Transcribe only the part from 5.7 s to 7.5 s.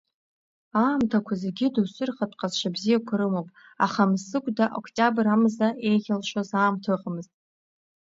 еиӷьалшьоз аамҭа ыҟамызт.